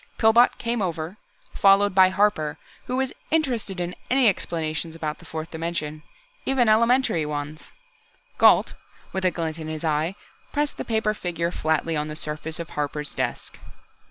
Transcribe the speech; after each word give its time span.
Pillbot 0.17 0.57
came 0.57 0.81
over, 0.81 1.17
followed 1.53 1.93
by 1.93 2.09
Harper, 2.09 2.57
who 2.87 2.95
was 2.95 3.13
interested 3.29 3.79
in 3.79 3.93
any 4.09 4.27
explanations 4.27 4.95
about 4.95 5.19
the 5.19 5.25
fourth 5.25 5.51
dimension 5.51 6.01
even 6.43 6.67
elementary 6.67 7.23
ones.... 7.23 7.65
Gault, 8.39 8.73
with 9.13 9.25
a 9.25 9.29
glint 9.29 9.59
in 9.59 9.67
his 9.67 9.85
eye, 9.85 10.15
pressed 10.51 10.77
the 10.77 10.85
paper 10.85 11.13
figure 11.13 11.51
flatly 11.51 11.95
on 11.95 12.07
the 12.07 12.15
surface 12.15 12.57
of 12.59 12.71
Harper's 12.71 13.13
desk. 13.13 13.59